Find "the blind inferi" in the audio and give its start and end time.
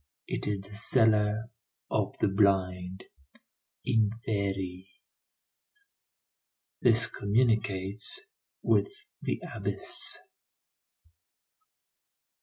2.19-4.87